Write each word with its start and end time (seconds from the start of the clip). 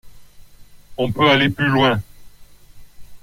On 0.97 1.11
peut 1.11 1.29
aller 1.29 1.51
plus 1.51 1.67
loin. 1.67 2.01